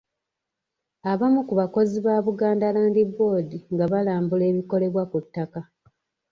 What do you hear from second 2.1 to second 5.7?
Buganda Land Board nga balambula ebikolebwa ku ttaka.